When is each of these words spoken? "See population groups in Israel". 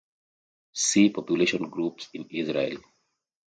"See 0.73 1.11
population 1.11 1.69
groups 1.69 2.09
in 2.15 2.25
Israel". 2.31 2.79